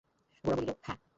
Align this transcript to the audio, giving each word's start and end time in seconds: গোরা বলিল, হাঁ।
গোরা 0.43 0.55
বলিল, 0.57 0.71
হাঁ। 0.83 0.97